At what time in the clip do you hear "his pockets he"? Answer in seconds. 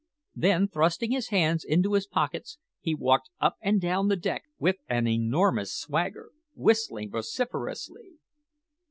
1.93-2.95